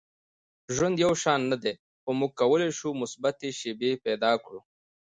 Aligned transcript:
•ژوند 0.75 0.95
یو 1.05 1.13
شان 1.23 1.41
نه 1.51 1.57
دی، 1.63 1.73
خو 2.03 2.09
موږ 2.19 2.31
کولی 2.39 2.69
شو 2.77 2.89
مثبتې 3.01 3.49
شیبې 3.59 3.91
پیدا 4.05 4.31
کړو. 4.43 4.59